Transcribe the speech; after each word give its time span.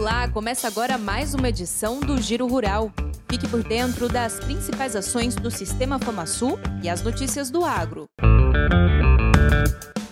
Olá, 0.00 0.26
começa 0.28 0.66
agora 0.66 0.96
mais 0.96 1.34
uma 1.34 1.50
edição 1.50 2.00
do 2.00 2.16
Giro 2.16 2.46
Rural. 2.46 2.90
Fique 3.30 3.46
por 3.46 3.62
dentro 3.62 4.08
das 4.08 4.40
principais 4.40 4.96
ações 4.96 5.34
do 5.34 5.50
Sistema 5.50 5.98
FamaSul 5.98 6.58
e 6.82 6.88
as 6.88 7.02
notícias 7.02 7.50
do 7.50 7.66
agro. 7.66 8.06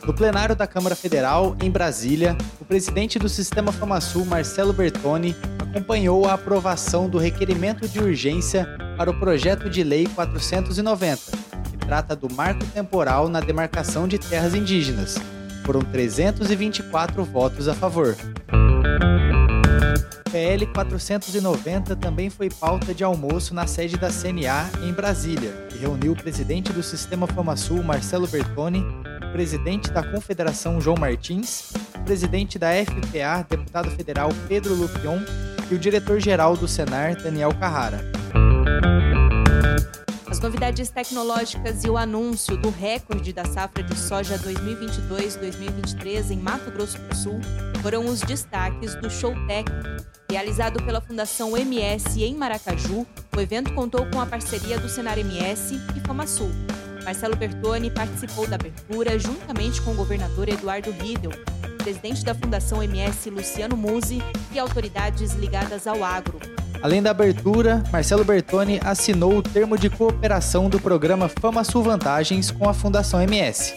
No 0.06 0.12
plenário 0.12 0.54
da 0.54 0.66
Câmara 0.66 0.95
Federal, 0.95 1.56
em 1.62 1.71
Brasília, 1.71 2.37
o 2.61 2.66
presidente 2.66 3.19
do 3.19 3.30
Sistema 3.30 3.72
FamaSul, 3.72 4.27
Marcelo 4.27 4.74
Bertoni, 4.74 5.35
acompanhou 5.59 6.29
a 6.29 6.34
aprovação 6.34 7.09
do 7.09 7.16
requerimento 7.16 7.89
de 7.89 7.98
urgência 7.98 8.68
para 8.98 9.11
o 9.11 9.18
projeto 9.18 9.70
de 9.70 9.82
lei 9.82 10.07
490, 10.07 11.18
que 11.70 11.79
trata 11.79 12.14
do 12.14 12.30
marco 12.30 12.62
temporal 12.66 13.27
na 13.27 13.41
demarcação 13.41 14.07
de 14.07 14.18
terras 14.18 14.55
indígenas. 14.55 15.16
Foram 15.64 15.80
324 15.80 17.25
votos 17.25 17.68
a 17.68 17.75
favor. 17.75 18.14
PL 20.30 20.66
490 20.66 21.96
também 21.96 22.28
foi 22.28 22.50
pauta 22.50 22.92
de 22.95 23.02
almoço 23.02 23.55
na 23.55 23.66
sede 23.66 23.96
da 23.96 24.09
CNA 24.09 24.70
em 24.86 24.92
Brasília, 24.92 25.50
que 25.70 25.78
reuniu 25.78 26.12
o 26.12 26.16
presidente 26.16 26.73
do 26.73 26.82
Sistema 26.82 27.27
FamaSul, 27.27 27.82
Marcelo 27.82 28.27
Bertoni, 28.27 28.84
o 29.27 29.33
presidente 29.33 29.91
da 29.91 30.02
Confederação, 30.02 30.80
João 30.80 30.96
Martins, 30.96 31.72
o 31.96 32.05
presidente 32.05 32.59
da 32.59 32.69
FPA, 32.72 33.46
deputado 33.48 33.91
federal 33.91 34.28
Pedro 34.46 34.74
Lupion 34.74 35.19
e 35.70 35.74
o 35.74 35.78
diretor-geral 35.78 36.56
do 36.56 36.69
Senar, 36.69 37.16
Daniel 37.16 37.55
Carrara. 37.55 38.00
As 40.38 40.42
novidades 40.45 40.88
tecnológicas 40.88 41.83
e 41.83 41.91
o 41.91 41.97
anúncio 41.97 42.56
do 42.56 42.70
recorde 42.70 43.33
da 43.33 43.45
safra 43.45 43.83
de 43.83 43.98
soja 43.98 44.38
2022-2023 44.38 46.30
em 46.30 46.37
Mato 46.37 46.70
Grosso 46.70 46.97
do 46.97 47.12
Sul 47.16 47.41
foram 47.83 48.06
os 48.06 48.20
destaques 48.20 48.95
do 48.95 49.11
Showtech, 49.11 49.69
realizado 50.30 50.80
pela 50.84 51.01
Fundação 51.01 51.56
MS 51.56 52.23
em 52.23 52.37
Maracaju. 52.37 53.05
O 53.37 53.41
evento 53.41 53.75
contou 53.75 54.06
com 54.06 54.20
a 54.20 54.27
parceria 54.27 54.78
do 54.78 54.89
Senar 54.89 55.19
MS 55.19 55.75
e 55.97 56.00
FamaSul. 56.06 56.53
Marcelo 57.03 57.34
Bertoni 57.34 57.91
participou 57.91 58.47
da 58.47 58.55
abertura 58.55 59.19
juntamente 59.19 59.83
com 59.83 59.91
o 59.91 59.97
governador 59.97 60.48
Eduardo 60.48 60.92
Riedel, 60.92 61.33
presidente 61.78 62.25
da 62.25 62.33
Fundação 62.33 62.81
MS 62.81 63.28
Luciano 63.28 63.77
Musi 63.77 64.22
e 64.53 64.59
autoridades 64.61 65.33
ligadas 65.33 65.89
ao 65.89 66.05
agro. 66.05 66.39
Além 66.81 67.03
da 67.03 67.11
abertura, 67.11 67.83
Marcelo 67.93 68.25
Bertoni 68.25 68.81
assinou 68.84 69.37
o 69.37 69.43
termo 69.43 69.77
de 69.77 69.91
cooperação 69.91 70.69
do 70.69 70.79
programa 70.79 71.29
FamaSul 71.29 71.83
Vantagens 71.83 72.51
com 72.51 72.69
a 72.69 72.75
Fundação 72.75 73.21
MS. 73.21 73.75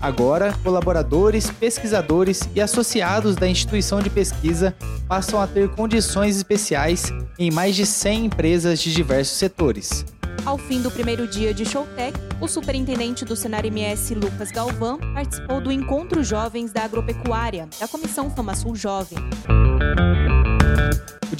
Agora, 0.00 0.54
colaboradores, 0.64 1.50
pesquisadores 1.50 2.48
e 2.54 2.60
associados 2.60 3.36
da 3.36 3.46
instituição 3.46 4.00
de 4.00 4.08
pesquisa 4.08 4.74
passam 5.06 5.38
a 5.38 5.46
ter 5.46 5.68
condições 5.68 6.36
especiais 6.36 7.12
em 7.38 7.50
mais 7.50 7.76
de 7.76 7.84
100 7.84 8.24
empresas 8.24 8.80
de 8.80 8.94
diversos 8.94 9.36
setores. 9.36 10.06
Ao 10.46 10.56
fim 10.56 10.80
do 10.80 10.90
primeiro 10.90 11.26
dia 11.28 11.52
de 11.52 11.66
Showtech, 11.66 12.18
o 12.40 12.48
superintendente 12.48 13.26
do 13.26 13.36
Senar 13.36 13.66
MS, 13.66 14.14
Lucas 14.14 14.50
Galvão, 14.50 14.98
participou 15.12 15.60
do 15.60 15.70
Encontro 15.70 16.24
Jovens 16.24 16.72
da 16.72 16.84
Agropecuária, 16.84 17.68
da 17.78 17.86
Comissão 17.86 18.30
FamaSul 18.30 18.74
Jovem 18.74 19.18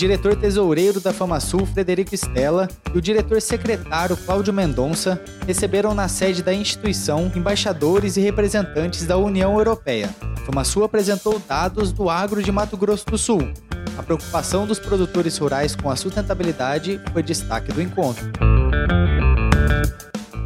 diretor 0.01 0.34
tesoureiro 0.34 0.98
da 0.98 1.12
FamaSul, 1.12 1.67
Frederico 1.67 2.15
Stella, 2.15 2.67
e 2.95 2.97
o 2.97 3.03
diretor 3.03 3.39
secretário, 3.43 4.17
Cláudio 4.17 4.51
Mendonça, 4.51 5.23
receberam 5.47 5.93
na 5.93 6.09
sede 6.09 6.43
da 6.43 6.55
instituição 6.55 7.31
embaixadores 7.37 8.17
e 8.17 8.21
representantes 8.23 9.06
da 9.06 9.19
União 9.19 9.59
Europeia. 9.59 10.09
A 10.23 10.41
FamaSul 10.47 10.84
apresentou 10.84 11.39
dados 11.47 11.93
do 11.93 12.09
agro 12.09 12.43
de 12.43 12.51
Mato 12.51 12.78
Grosso 12.78 13.05
do 13.05 13.19
Sul. 13.19 13.53
A 13.98 14.03
preocupação 14.03 14.67
dos 14.67 14.78
produtores 14.78 15.37
rurais 15.37 15.77
com 15.77 15.91
a 15.91 15.97
sustentabilidade 15.97 16.98
foi 17.12 17.23
destaque 17.23 17.71
do 17.71 17.83
encontro. 17.83 18.25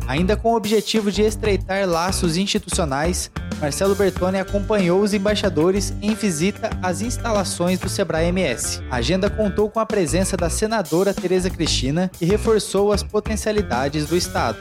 Ainda 0.09 0.37
com 0.37 0.53
o 0.53 0.57
objetivo 0.57 1.13
de 1.13 1.23
estreitar 1.23 1.89
laços 1.89 2.37
institucionais, 2.37 3.31
Marcelo 3.61 3.95
Bertoni 3.95 4.39
acompanhou 4.39 5.01
os 5.01 5.15
embaixadores 5.15 5.93
em 6.03 6.15
visita 6.15 6.71
às 6.83 7.01
instalações 7.01 7.79
do 7.79 7.89
Sebrae 7.89 8.29
MS. 8.29 8.83
A 8.91 8.97
agenda 8.97 9.31
contou 9.31 9.71
com 9.71 9.81
a 9.81 9.87
presença 9.87 10.37
da 10.37 10.51
senadora 10.51 11.15
Tereza 11.15 11.51
Cristina 11.51 12.11
e 12.21 12.25
reforçou 12.25 12.93
as 12.93 13.03
potencialidades 13.03 14.07
do 14.07 14.17
Estado. 14.17 14.59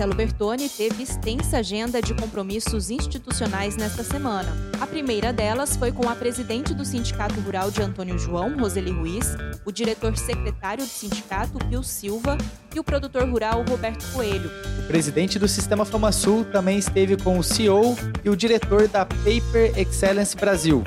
Marcelo 0.00 0.16
Bertoni 0.16 0.66
teve 0.66 1.02
extensa 1.02 1.58
agenda 1.58 2.00
de 2.00 2.14
compromissos 2.14 2.88
institucionais 2.88 3.76
nesta 3.76 4.02
semana. 4.02 4.48
A 4.80 4.86
primeira 4.86 5.30
delas 5.30 5.76
foi 5.76 5.92
com 5.92 6.08
a 6.08 6.14
presidente 6.14 6.72
do 6.72 6.86
Sindicato 6.86 7.38
Rural 7.40 7.70
de 7.70 7.82
Antônio 7.82 8.18
João, 8.18 8.56
Roseli 8.56 8.90
Ruiz, 8.90 9.36
o 9.62 9.70
diretor 9.70 10.16
secretário 10.16 10.84
do 10.84 10.88
sindicato, 10.88 11.58
Pio 11.66 11.82
Silva, 11.82 12.38
e 12.74 12.80
o 12.80 12.84
produtor 12.84 13.28
rural, 13.28 13.62
Roberto 13.68 14.02
Coelho. 14.14 14.50
O 14.78 14.86
presidente 14.86 15.38
do 15.38 15.46
Sistema 15.46 15.84
FamaSul 15.84 16.46
também 16.46 16.78
esteve 16.78 17.18
com 17.18 17.38
o 17.38 17.44
CEO 17.44 17.94
e 18.24 18.30
o 18.30 18.36
diretor 18.36 18.88
da 18.88 19.04
Paper 19.04 19.78
Excellence 19.78 20.34
Brasil, 20.34 20.82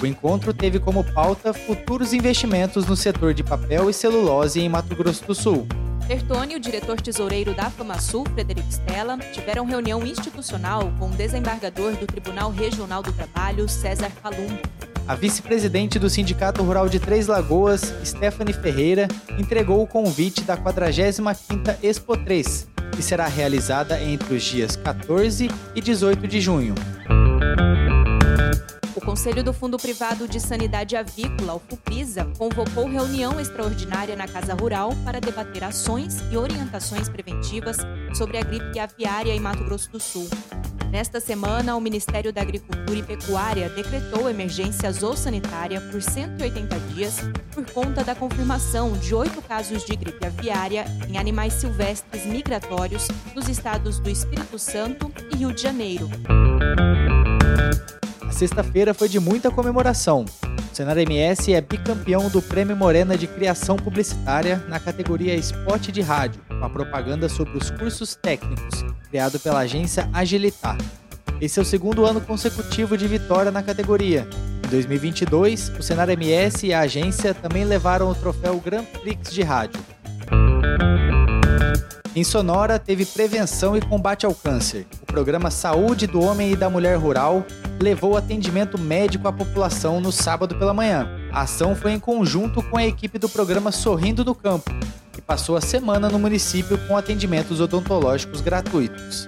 o 0.00 0.06
encontro 0.06 0.52
teve 0.52 0.80
como 0.80 1.04
pauta 1.12 1.52
futuros 1.52 2.12
investimentos 2.12 2.86
no 2.86 2.96
setor 2.96 3.34
de 3.34 3.44
papel 3.44 3.88
e 3.88 3.94
celulose 3.94 4.60
em 4.60 4.68
Mato 4.68 4.96
Grosso 4.96 5.24
do 5.24 5.34
Sul. 5.34 5.64
Bertone 6.06 6.54
e 6.54 6.56
o 6.56 6.60
diretor 6.60 7.00
tesoureiro 7.00 7.54
da 7.54 7.70
FamaSul, 7.70 8.24
Frederico 8.34 8.68
Stella, 8.68 9.16
tiveram 9.32 9.64
reunião 9.64 10.04
institucional 10.04 10.92
com 10.98 11.06
o 11.06 11.10
desembargador 11.10 11.92
do 11.96 12.06
Tribunal 12.06 12.50
Regional 12.50 13.02
do 13.02 13.12
Trabalho, 13.12 13.68
César 13.68 14.10
Palumbo. 14.22 14.58
A 15.06 15.14
vice-presidente 15.14 15.98
do 15.98 16.08
Sindicato 16.08 16.62
Rural 16.62 16.88
de 16.88 17.00
Três 17.00 17.26
Lagoas, 17.26 17.94
Stephanie 18.04 18.54
Ferreira, 18.54 19.08
entregou 19.38 19.82
o 19.82 19.86
convite 19.86 20.42
da 20.42 20.56
45ª 20.56 21.76
Expo 21.82 22.16
3, 22.16 22.68
que 22.94 23.02
será 23.02 23.26
realizada 23.26 24.00
entre 24.00 24.34
os 24.34 24.42
dias 24.42 24.76
14 24.76 25.50
e 25.74 25.80
18 25.80 26.28
de 26.28 26.40
junho. 26.40 26.74
Conselho 29.04 29.42
do 29.42 29.52
Fundo 29.52 29.76
Privado 29.76 30.28
de 30.28 30.38
Sanidade 30.38 30.96
Avícola, 30.96 31.54
o 31.54 31.58
FUPISA, 31.60 32.24
convocou 32.38 32.88
reunião 32.88 33.40
extraordinária 33.40 34.14
na 34.14 34.28
Casa 34.28 34.54
Rural 34.54 34.92
para 35.04 35.20
debater 35.20 35.64
ações 35.64 36.18
e 36.30 36.36
orientações 36.36 37.08
preventivas 37.08 37.78
sobre 38.14 38.38
a 38.38 38.42
gripe 38.42 38.78
aviária 38.78 39.32
em 39.32 39.40
Mato 39.40 39.64
Grosso 39.64 39.90
do 39.90 39.98
Sul. 39.98 40.28
Nesta 40.90 41.18
semana, 41.20 41.74
o 41.74 41.80
Ministério 41.80 42.32
da 42.32 42.42
Agricultura 42.42 42.98
e 42.98 43.02
Pecuária 43.02 43.68
decretou 43.70 44.28
emergência 44.28 44.92
zoossanitária 44.92 45.80
por 45.80 46.00
180 46.00 46.78
dias 46.94 47.16
por 47.52 47.68
conta 47.72 48.04
da 48.04 48.14
confirmação 48.14 48.92
de 48.92 49.14
oito 49.14 49.42
casos 49.42 49.84
de 49.84 49.96
gripe 49.96 50.24
aviária 50.24 50.84
em 51.08 51.18
animais 51.18 51.54
silvestres 51.54 52.24
migratórios 52.24 53.08
nos 53.34 53.48
estados 53.48 53.98
do 53.98 54.10
Espírito 54.10 54.58
Santo 54.58 55.10
e 55.32 55.36
Rio 55.38 55.52
de 55.52 55.62
Janeiro. 55.62 56.08
Sexta-feira 58.42 58.92
foi 58.92 59.08
de 59.08 59.20
muita 59.20 59.52
comemoração. 59.52 60.24
O 60.24 60.74
Senar 60.74 60.98
MS 60.98 61.54
é 61.54 61.60
bicampeão 61.60 62.28
do 62.28 62.42
Prêmio 62.42 62.76
Morena 62.76 63.16
de 63.16 63.28
Criação 63.28 63.76
Publicitária 63.76 64.56
na 64.66 64.80
categoria 64.80 65.36
Spot 65.36 65.92
de 65.92 66.00
Rádio, 66.00 66.42
com 66.48 66.64
a 66.64 66.68
propaganda 66.68 67.28
sobre 67.28 67.56
os 67.56 67.70
cursos 67.70 68.16
técnicos, 68.16 68.84
criado 69.08 69.38
pela 69.38 69.60
agência 69.60 70.10
Agilitar. 70.12 70.76
Esse 71.40 71.60
é 71.60 71.62
o 71.62 71.64
segundo 71.64 72.04
ano 72.04 72.20
consecutivo 72.20 72.98
de 72.98 73.06
vitória 73.06 73.52
na 73.52 73.62
categoria. 73.62 74.26
Em 74.66 74.68
2022, 74.70 75.68
o 75.78 75.80
Senar 75.80 76.10
MS 76.10 76.66
e 76.66 76.74
a 76.74 76.80
agência 76.80 77.32
também 77.32 77.64
levaram 77.64 78.10
o 78.10 78.14
troféu 78.16 78.58
Grand 78.58 78.82
Prix 78.82 79.30
de 79.30 79.42
Rádio. 79.42 79.80
Em 82.14 82.22
Sonora, 82.22 82.78
teve 82.78 83.06
prevenção 83.06 83.74
e 83.74 83.80
combate 83.80 84.26
ao 84.26 84.34
câncer. 84.34 84.86
O 85.02 85.06
programa 85.06 85.50
Saúde 85.50 86.06
do 86.06 86.20
Homem 86.20 86.52
e 86.52 86.56
da 86.56 86.68
Mulher 86.68 86.96
Rural 86.96 87.42
levou 87.80 88.18
atendimento 88.18 88.78
médico 88.78 89.28
à 89.28 89.32
população 89.32 89.98
no 89.98 90.12
sábado 90.12 90.54
pela 90.58 90.74
manhã. 90.74 91.08
A 91.32 91.42
ação 91.42 91.74
foi 91.74 91.92
em 91.92 91.98
conjunto 91.98 92.62
com 92.64 92.76
a 92.76 92.86
equipe 92.86 93.18
do 93.18 93.30
programa 93.30 93.72
Sorrindo 93.72 94.22
do 94.22 94.34
Campo, 94.34 94.70
que 95.10 95.22
passou 95.22 95.56
a 95.56 95.60
semana 95.62 96.10
no 96.10 96.18
município 96.18 96.76
com 96.86 96.98
atendimentos 96.98 97.62
odontológicos 97.62 98.42
gratuitos. 98.42 99.26